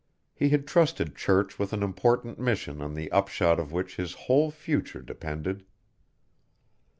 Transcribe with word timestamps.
He 0.33 0.49
had 0.49 0.65
trusted 0.65 1.15
Church 1.15 1.59
with 1.59 1.73
an 1.73 1.83
important 1.83 2.39
mission 2.39 2.81
on 2.81 2.95
the 2.95 3.11
upshot 3.11 3.59
of 3.59 3.71
which 3.71 3.97
his 3.97 4.13
whole 4.13 4.49
future 4.49 5.03
depended. 5.03 5.63